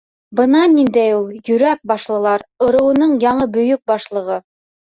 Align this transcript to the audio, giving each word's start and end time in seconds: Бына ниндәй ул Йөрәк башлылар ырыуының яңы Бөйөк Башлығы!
Бына 0.37 0.61
ниндәй 0.71 1.11
ул 1.17 1.27
Йөрәк 1.41 1.83
башлылар 1.93 2.47
ырыуының 2.71 3.17
яңы 3.29 3.49
Бөйөк 3.59 3.87
Башлығы! 3.95 4.43